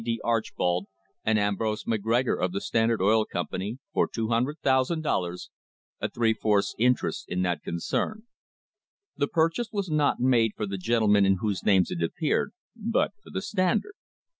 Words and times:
D. 0.03 0.19
Arch 0.23 0.55
bold 0.55 0.87
and 1.23 1.37
Ambrose 1.37 1.83
McGregor 1.83 2.43
of 2.43 2.53
the 2.53 2.59
Standard 2.59 3.03
Oil 3.03 3.23
Company, 3.23 3.77
for 3.93 4.07
$200,000, 4.07 5.49
a 6.01 6.09
three 6.09 6.33
fourths 6.33 6.73
interest 6.79 7.25
in 7.27 7.43
that 7.43 7.61
concern. 7.61 8.23
The 9.15 9.27
purchase 9.27 9.69
was 9.71 9.91
not 9.91 10.19
made 10.19 10.53
for 10.55 10.65
the 10.65 10.79
gentlemen 10.79 11.23
in 11.27 11.35
whose 11.37 11.63
names 11.63 11.91
it 11.91 12.01
appeared, 12.01 12.51
but 12.75 13.11
for 13.21 13.29
the 13.29 13.43
Standard. 13.43 13.93